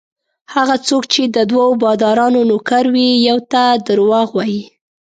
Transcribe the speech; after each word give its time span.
هغه 0.53 0.75
څوک 0.87 1.03
چې 1.13 1.21
د 1.35 1.37
دوو 1.49 1.65
بادارانو 1.83 2.41
نوکر 2.49 2.83
وي 2.93 3.07
یوه 3.27 3.43
ته 3.51 3.63
درواغ 3.87 4.27
وايي. 4.33 4.63